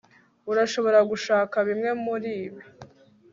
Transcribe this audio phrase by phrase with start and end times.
[0.51, 2.63] Urashobora gushaka bimwe muribi